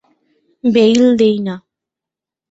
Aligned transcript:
Bail 0.63 1.03
দেই 1.19 1.37
না। 1.45 1.55